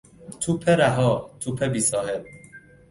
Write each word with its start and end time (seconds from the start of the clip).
توپ 0.39 0.69
رها، 0.69 1.37
توپ 1.39 1.63
بی 1.63 1.79
صاحب 1.81 2.25